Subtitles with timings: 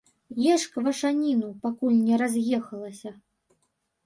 [0.53, 3.15] Еш квашаніну, пакуль не раз'ехалася.